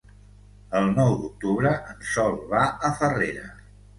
[0.79, 3.47] El nou d'octubre en Sol va a Farrera.